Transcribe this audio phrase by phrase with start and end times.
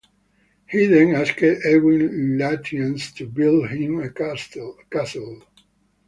[0.65, 4.75] He then asked Edwin Lutyens to build him a castle.